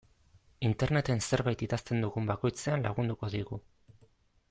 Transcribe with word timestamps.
Interneten 0.69 1.21
zerbait 1.27 1.63
idazten 1.67 2.01
dugun 2.07 2.33
bakoitzean 2.33 2.87
lagunduko 2.89 3.31
digu. 3.37 3.61